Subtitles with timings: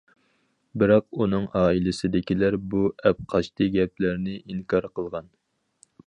[0.83, 5.29] بىراق، ئۇنىڭ ئائىلىسىدىكىلەر بۇ ئەپقاچتى گەپلەرنى ئىنكار قىلغان.